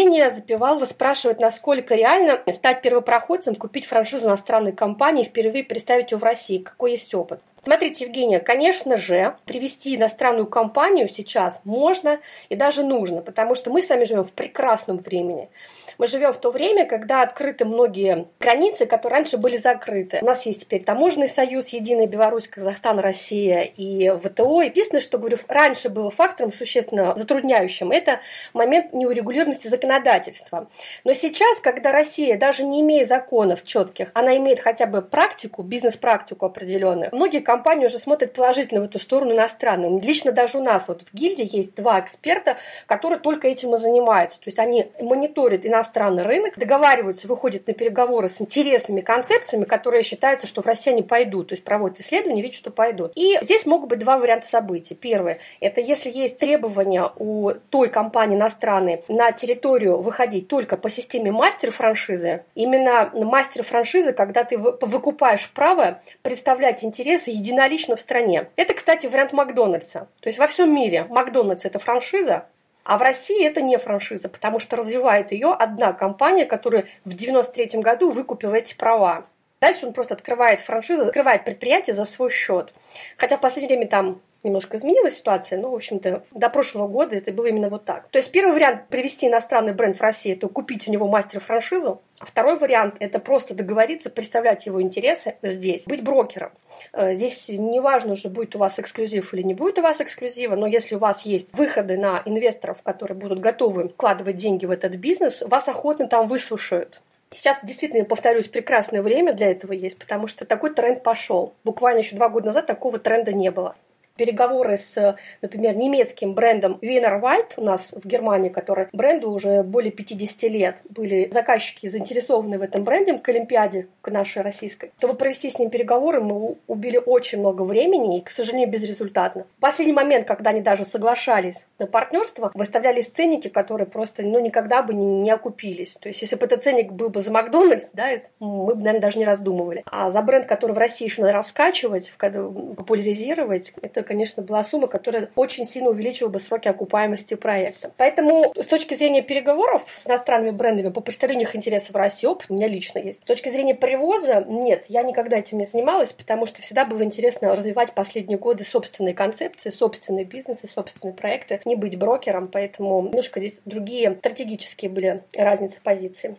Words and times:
Евгения 0.00 0.30
Запивалова 0.30 0.86
спрашивает, 0.86 1.40
насколько 1.40 1.94
реально 1.94 2.40
стать 2.54 2.80
первопроходцем, 2.80 3.54
купить 3.54 3.84
франшизу 3.84 4.26
иностранной 4.28 4.72
компании 4.72 5.24
впервые 5.24 5.62
представить 5.62 6.10
ее 6.10 6.16
в 6.16 6.24
России. 6.24 6.56
Какой 6.56 6.92
есть 6.92 7.14
опыт? 7.14 7.40
Смотрите, 7.62 8.06
Евгения, 8.06 8.40
конечно 8.40 8.96
же, 8.96 9.36
привести 9.44 9.96
иностранную 9.96 10.46
компанию 10.46 11.08
сейчас 11.08 11.60
можно 11.64 12.18
и 12.48 12.56
даже 12.56 12.82
нужно, 12.82 13.20
потому 13.20 13.54
что 13.54 13.70
мы 13.70 13.82
сами 13.82 14.04
живем 14.04 14.24
в 14.24 14.32
прекрасном 14.32 14.96
времени. 14.96 15.50
Мы 15.98 16.06
живем 16.06 16.32
в 16.32 16.38
то 16.38 16.50
время, 16.50 16.86
когда 16.86 17.20
открыты 17.20 17.66
многие 17.66 18.26
границы, 18.38 18.86
которые 18.86 19.18
раньше 19.18 19.36
были 19.36 19.58
закрыты. 19.58 20.20
У 20.22 20.24
нас 20.24 20.46
есть 20.46 20.62
теперь 20.62 20.82
таможенный 20.82 21.28
союз, 21.28 21.68
Единая 21.68 22.06
Беларусь, 22.06 22.48
Казахстан, 22.48 22.98
Россия 23.00 23.60
и 23.60 24.08
ВТО. 24.08 24.62
Единственное, 24.62 25.02
что, 25.02 25.18
говорю, 25.18 25.36
раньше 25.46 25.90
было 25.90 26.10
фактором 26.10 26.54
существенно 26.54 27.14
затрудняющим, 27.16 27.90
это 27.90 28.20
момент 28.54 28.94
неурегулированности 28.94 29.68
законодательства. 29.68 30.70
Но 31.04 31.12
сейчас, 31.12 31.60
когда 31.60 31.92
Россия, 31.92 32.38
даже 32.38 32.64
не 32.64 32.80
имея 32.80 33.04
законов 33.04 33.62
четких, 33.62 34.10
она 34.14 34.38
имеет 34.38 34.60
хотя 34.60 34.86
бы 34.86 35.02
практику, 35.02 35.62
бизнес-практику 35.62 36.46
определенную, 36.46 37.10
многие 37.12 37.40
компании 37.50 37.86
уже 37.86 37.98
смотрят 37.98 38.32
положительно 38.32 38.80
в 38.80 38.84
эту 38.84 39.00
сторону 39.00 39.34
иностранным. 39.34 39.98
Лично 39.98 40.30
даже 40.30 40.58
у 40.58 40.62
нас 40.62 40.86
вот 40.86 41.02
в 41.02 41.12
гильдии 41.12 41.56
есть 41.56 41.74
два 41.74 41.98
эксперта, 41.98 42.58
которые 42.86 43.18
только 43.18 43.48
этим 43.48 43.74
и 43.74 43.78
занимаются. 43.78 44.38
То 44.38 44.46
есть 44.46 44.60
они 44.60 44.92
мониторят 45.00 45.66
иностранный 45.66 46.22
рынок, 46.22 46.56
договариваются, 46.56 47.26
выходят 47.26 47.66
на 47.66 47.72
переговоры 47.74 48.28
с 48.28 48.40
интересными 48.40 49.00
концепциями, 49.00 49.64
которые 49.64 50.04
считаются, 50.04 50.46
что 50.46 50.62
в 50.62 50.66
России 50.66 50.92
они 50.92 51.02
пойдут, 51.02 51.48
то 51.48 51.54
есть 51.54 51.64
проводят 51.64 51.98
исследования, 51.98 52.40
видят, 52.40 52.56
что 52.56 52.70
пойдут. 52.70 53.10
И 53.16 53.36
здесь 53.42 53.66
могут 53.66 53.88
быть 53.88 53.98
два 53.98 54.16
варианта 54.16 54.46
событий. 54.46 54.94
Первое, 54.94 55.40
это 55.58 55.80
если 55.80 56.12
есть 56.12 56.38
требования 56.38 57.10
у 57.16 57.50
той 57.70 57.88
компании 57.88 58.36
иностранной 58.36 59.02
на 59.08 59.32
территорию 59.32 59.98
выходить 60.00 60.46
только 60.46 60.76
по 60.76 60.88
системе 60.88 61.32
мастер-франшизы, 61.32 62.44
именно 62.54 63.10
мастер-франшизы, 63.12 64.12
когда 64.12 64.44
ты 64.44 64.56
выкупаешь 64.56 65.50
право 65.52 66.00
представлять 66.22 66.84
интересы 66.84 67.39
единолично 67.40 67.96
в 67.96 68.00
стране. 68.00 68.48
Это, 68.56 68.74
кстати, 68.74 69.06
вариант 69.06 69.32
Макдональдса. 69.32 70.08
То 70.20 70.28
есть 70.28 70.38
во 70.38 70.46
всем 70.46 70.74
мире 70.74 71.06
Макдональдс– 71.08 71.64
это 71.66 71.78
франшиза, 71.78 72.46
а 72.84 72.98
в 72.98 73.02
России 73.02 73.46
это 73.46 73.62
не 73.62 73.78
франшиза, 73.78 74.28
потому 74.28 74.58
что 74.58 74.76
развивает 74.76 75.32
ее 75.32 75.52
одна 75.52 75.92
компания, 75.92 76.44
которая 76.44 76.86
в 77.04 77.14
93 77.14 77.80
году 77.80 78.10
выкупила 78.10 78.54
эти 78.54 78.74
права. 78.74 79.26
Дальше 79.60 79.86
он 79.86 79.92
просто 79.92 80.14
открывает 80.14 80.60
франшизу, 80.60 81.04
открывает 81.04 81.44
предприятие 81.44 81.94
за 81.94 82.04
свой 82.04 82.30
счет. 82.30 82.72
Хотя 83.16 83.36
в 83.36 83.40
последнее 83.40 83.76
время 83.76 83.90
там 83.90 84.20
немножко 84.42 84.76
изменилась 84.76 85.16
ситуация, 85.16 85.58
но, 85.60 85.70
в 85.70 85.74
общем-то, 85.74 86.22
до 86.32 86.48
прошлого 86.50 86.88
года 86.88 87.16
это 87.16 87.32
было 87.32 87.46
именно 87.46 87.68
вот 87.68 87.84
так. 87.84 88.08
То 88.08 88.18
есть 88.18 88.32
первый 88.32 88.54
вариант 88.54 88.88
привести 88.88 89.26
иностранный 89.26 89.74
бренд 89.74 89.98
в 89.98 90.00
Россию– 90.00 90.36
это 90.36 90.48
купить 90.48 90.88
у 90.88 90.92
него 90.92 91.08
мастер-франшизу. 91.08 92.00
Второй 92.18 92.58
вариант– 92.58 92.96
это 93.00 93.18
просто 93.18 93.54
договориться, 93.54 94.10
представлять 94.10 94.66
его 94.66 94.80
интересы 94.82 95.36
здесь, 95.42 95.84
быть 95.86 96.02
брокером. 96.02 96.52
Э, 96.92 97.14
здесь 97.14 97.48
не 97.48 97.80
важно 97.80 98.12
уже, 98.12 98.28
будет 98.28 98.56
у 98.56 98.58
вас 98.58 98.78
эксклюзив 98.78 99.32
или 99.34 99.42
не 99.42 99.54
будет 99.54 99.78
у 99.78 99.82
вас 99.82 100.00
эксклюзива, 100.00 100.56
но 100.56 100.66
если 100.66 100.94
у 100.94 100.98
вас 100.98 101.22
есть 101.22 101.56
выходы 101.56 101.96
на 101.96 102.22
инвесторов, 102.24 102.78
которые 102.82 103.16
будут 103.16 103.40
готовы 103.40 103.88
вкладывать 103.88 104.36
деньги 104.36 104.66
в 104.66 104.70
этот 104.70 104.94
бизнес, 104.96 105.42
вас 105.42 105.68
охотно 105.68 106.08
там 106.08 106.26
выслушают. 106.26 107.00
Сейчас 107.32 107.64
действительно, 107.64 108.04
повторюсь, 108.04 108.48
прекрасное 108.48 109.02
время 109.02 109.32
для 109.32 109.52
этого 109.52 109.72
есть, 109.72 109.98
потому 109.98 110.26
что 110.26 110.44
такой 110.44 110.74
тренд 110.74 111.04
пошел. 111.04 111.54
Буквально 111.62 112.00
еще 112.00 112.16
два 112.16 112.28
года 112.28 112.46
назад 112.46 112.66
такого 112.66 112.98
тренда 112.98 113.32
не 113.32 113.50
было 113.50 113.76
переговоры 114.20 114.76
с, 114.76 115.16
например, 115.40 115.74
немецким 115.76 116.34
брендом 116.34 116.78
Wiener 116.82 117.18
White 117.22 117.54
у 117.56 117.64
нас 117.64 117.90
в 117.90 118.06
Германии, 118.06 118.50
который 118.50 118.88
бренду 118.92 119.30
уже 119.30 119.62
более 119.62 119.90
50 119.90 120.42
лет, 120.50 120.82
были 120.90 121.30
заказчики 121.32 121.88
заинтересованы 121.88 122.58
в 122.58 122.62
этом 122.62 122.84
бренде 122.84 123.16
к 123.16 123.26
Олимпиаде, 123.30 123.86
к 124.02 124.10
нашей 124.10 124.42
российской. 124.42 124.92
Чтобы 124.98 125.14
провести 125.14 125.48
с 125.48 125.58
ним 125.58 125.70
переговоры, 125.70 126.20
мы 126.20 126.56
убили 126.66 126.98
очень 126.98 127.38
много 127.38 127.62
времени 127.62 128.18
и, 128.18 128.20
к 128.20 128.28
сожалению, 128.28 128.68
безрезультатно. 128.68 129.46
В 129.56 129.60
последний 129.60 129.94
момент, 129.94 130.26
когда 130.28 130.50
они 130.50 130.60
даже 130.60 130.84
соглашались 130.84 131.64
на 131.78 131.86
партнерство, 131.86 132.50
выставляли 132.52 133.00
ценники, 133.00 133.48
которые 133.48 133.86
просто 133.86 134.22
ну, 134.22 134.38
никогда 134.38 134.82
бы 134.82 134.92
не, 134.92 135.22
не 135.22 135.30
окупились. 135.30 135.96
То 135.96 136.08
есть, 136.10 136.20
если 136.20 136.36
бы 136.36 136.44
этот 136.44 136.62
ценник 136.62 136.92
был 136.92 137.08
бы 137.08 137.22
за 137.22 137.32
Макдональдс, 137.32 137.92
да, 137.94 138.10
мы 138.38 138.74
бы, 138.74 138.82
наверное, 138.82 139.00
даже 139.00 139.18
не 139.18 139.24
раздумывали. 139.24 139.82
А 139.86 140.10
за 140.10 140.20
бренд, 140.20 140.44
который 140.44 140.72
в 140.72 140.78
России 140.78 141.06
еще 141.06 141.22
надо 141.22 141.32
раскачивать, 141.32 142.12
популяризировать, 142.18 143.72
это 143.80 144.09
конечно, 144.10 144.42
была 144.42 144.64
сумма, 144.64 144.88
которая 144.88 145.30
очень 145.36 145.64
сильно 145.64 145.90
увеличила 145.90 146.26
бы 146.26 146.40
сроки 146.40 146.66
окупаемости 146.66 147.34
проекта. 147.34 147.92
Поэтому 147.96 148.52
с 148.60 148.66
точки 148.66 148.96
зрения 148.96 149.22
переговоров 149.22 149.84
с 150.02 150.04
иностранными 150.04 150.50
брендами 150.50 150.88
по 150.88 151.00
представлению 151.00 151.46
их 151.46 151.54
интересов 151.54 151.92
в 151.92 151.96
России 151.96 152.26
опыт 152.26 152.46
у 152.50 152.54
меня 152.54 152.66
лично 152.66 152.98
есть. 152.98 153.22
С 153.22 153.26
точки 153.26 153.50
зрения 153.50 153.76
привоза, 153.76 154.44
нет, 154.48 154.86
я 154.88 155.04
никогда 155.04 155.38
этим 155.38 155.58
не 155.58 155.64
занималась, 155.64 156.12
потому 156.12 156.46
что 156.46 156.60
всегда 156.60 156.84
было 156.84 157.04
интересно 157.04 157.52
развивать 157.52 157.94
последние 157.94 158.36
годы 158.36 158.64
собственные 158.64 159.14
концепции, 159.14 159.70
собственные 159.70 160.24
бизнесы, 160.24 160.66
собственные 160.66 161.14
проекты, 161.14 161.60
не 161.64 161.76
быть 161.76 161.96
брокером, 161.96 162.48
поэтому 162.48 163.02
немножко 163.02 163.38
здесь 163.38 163.60
другие 163.64 164.16
стратегические 164.16 164.90
были 164.90 165.22
разницы 165.36 165.80
позиций. 165.80 166.34